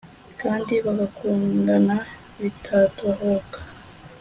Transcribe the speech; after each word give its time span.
kandi 0.41 0.73
bagakundana 0.85 1.95
bitadohoka; 2.41 3.59